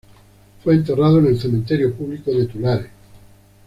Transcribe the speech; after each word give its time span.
Fue 0.63 0.73
enterrado 0.73 1.19
en 1.19 1.27
el 1.27 1.39
Cementerio 1.39 1.93
Público 1.93 2.31
de 2.31 2.47
Tulare. 2.47 2.89